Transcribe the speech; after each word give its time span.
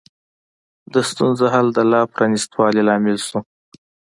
د 0.93 0.95
ستونزو 1.09 1.45
حل 1.53 1.67
د 1.73 1.79
لا 1.91 2.01
پرانیست 2.13 2.51
والي 2.59 2.81
لامل 2.87 3.17
شو. 3.27 3.39